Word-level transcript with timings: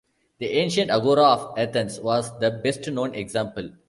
The 0.39 0.47
Ancient 0.47 0.89
Agora 0.89 1.25
of 1.25 1.59
Athens 1.59 1.99
was 1.99 2.31
the 2.39 2.49
best-known 2.49 3.13
example. 3.13 3.69